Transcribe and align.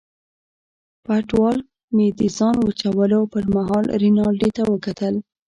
په 1.03 1.11
اټوال 1.19 1.59
مې 1.95 2.07
د 2.19 2.21
ځان 2.37 2.55
وچولو 2.61 3.19
پرمهال 3.33 3.85
رینالډي 4.01 4.49
ته 4.57 4.63
وکتل. 4.71 5.15